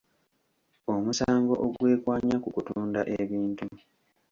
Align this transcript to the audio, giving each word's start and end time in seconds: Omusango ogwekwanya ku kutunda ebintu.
Omusango 0.93 1.53
ogwekwanya 1.65 2.35
ku 2.43 2.49
kutunda 2.55 3.01
ebintu. 3.19 3.65